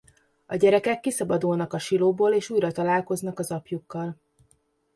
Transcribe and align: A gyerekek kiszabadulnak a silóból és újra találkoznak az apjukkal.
A 0.45 0.55
gyerekek 0.55 0.99
kiszabadulnak 0.99 1.73
a 1.73 1.79
silóból 1.79 2.33
és 2.33 2.49
újra 2.49 2.71
találkoznak 2.71 3.39
az 3.39 3.51
apjukkal. 3.51 4.17